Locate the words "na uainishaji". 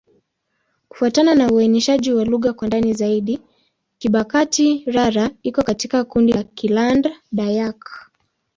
1.35-2.13